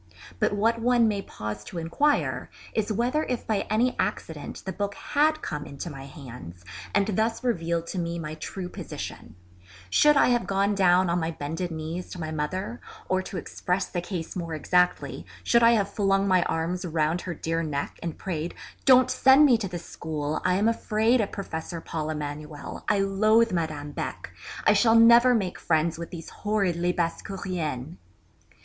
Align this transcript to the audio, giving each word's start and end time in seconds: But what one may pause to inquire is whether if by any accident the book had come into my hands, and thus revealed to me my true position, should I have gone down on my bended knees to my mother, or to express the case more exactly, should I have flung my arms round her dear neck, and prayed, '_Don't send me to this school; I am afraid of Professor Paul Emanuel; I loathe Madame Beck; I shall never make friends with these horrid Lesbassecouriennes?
But 0.39 0.53
what 0.53 0.81
one 0.81 1.07
may 1.07 1.21
pause 1.21 1.63
to 1.65 1.77
inquire 1.77 2.49
is 2.73 2.91
whether 2.91 3.23
if 3.25 3.45
by 3.45 3.67
any 3.69 3.95
accident 3.99 4.63
the 4.65 4.73
book 4.73 4.95
had 4.95 5.43
come 5.43 5.63
into 5.67 5.91
my 5.91 6.05
hands, 6.07 6.65
and 6.95 7.05
thus 7.09 7.43
revealed 7.43 7.85
to 7.85 7.99
me 7.99 8.17
my 8.17 8.33
true 8.33 8.67
position, 8.67 9.35
should 9.91 10.17
I 10.17 10.29
have 10.29 10.47
gone 10.47 10.73
down 10.73 11.07
on 11.07 11.19
my 11.19 11.29
bended 11.29 11.69
knees 11.69 12.09
to 12.09 12.19
my 12.19 12.31
mother, 12.31 12.81
or 13.09 13.21
to 13.21 13.37
express 13.37 13.85
the 13.85 14.01
case 14.01 14.35
more 14.35 14.55
exactly, 14.55 15.23
should 15.43 15.61
I 15.61 15.73
have 15.73 15.93
flung 15.93 16.27
my 16.27 16.41
arms 16.45 16.83
round 16.83 17.21
her 17.21 17.35
dear 17.35 17.61
neck, 17.61 17.99
and 18.01 18.17
prayed, 18.17 18.55
'_Don't 18.87 19.11
send 19.11 19.45
me 19.45 19.55
to 19.59 19.67
this 19.67 19.85
school; 19.85 20.41
I 20.43 20.55
am 20.55 20.67
afraid 20.67 21.21
of 21.21 21.31
Professor 21.31 21.79
Paul 21.79 22.09
Emanuel; 22.09 22.85
I 22.89 23.01
loathe 23.01 23.51
Madame 23.51 23.91
Beck; 23.91 24.31
I 24.65 24.73
shall 24.73 24.95
never 24.95 25.35
make 25.35 25.59
friends 25.59 25.99
with 25.99 26.09
these 26.09 26.29
horrid 26.31 26.75
Lesbassecouriennes? 26.75 27.97